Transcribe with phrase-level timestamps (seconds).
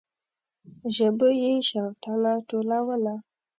[0.95, 3.15] ژبو يې شوتله ټولوله.